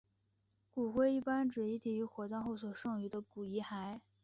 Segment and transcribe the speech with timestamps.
[0.73, 3.99] 骨灰一般指遗体于火葬后所剩余的遗骸。